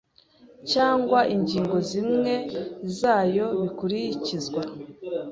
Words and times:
cyangwa 0.71 1.19
ingingo 1.35 1.77
zimwe 1.89 2.33
zayo 2.97 3.45
bikurikizwa 3.61 4.61